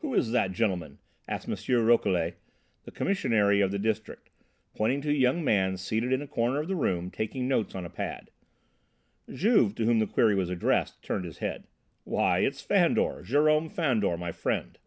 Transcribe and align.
"Who 0.00 0.12
is 0.12 0.32
that 0.32 0.52
gentleman?" 0.52 0.98
asked 1.26 1.48
M. 1.48 1.56
Rouquelet, 1.86 2.36
the 2.84 2.90
Commissary 2.90 3.62
of 3.62 3.70
the 3.70 3.78
district, 3.78 4.28
pointing 4.74 5.00
to 5.00 5.08
a 5.08 5.12
young 5.14 5.42
man 5.42 5.78
seated 5.78 6.12
in 6.12 6.20
a 6.20 6.26
corner 6.26 6.60
of 6.60 6.68
the 6.68 6.76
room, 6.76 7.10
taking 7.10 7.48
notes 7.48 7.74
on 7.74 7.86
a 7.86 7.88
pad. 7.88 8.30
Juve, 9.32 9.74
to 9.76 9.86
whom 9.86 9.98
the 9.98 10.06
query 10.06 10.34
was 10.34 10.50
addressed, 10.50 11.02
turned 11.02 11.24
his 11.24 11.38
head. 11.38 11.64
"Why, 12.04 12.40
it's 12.40 12.60
Fandor, 12.60 13.22
Jerome 13.22 13.70
Fandor, 13.70 14.18
my 14.18 14.30
friend." 14.30 14.78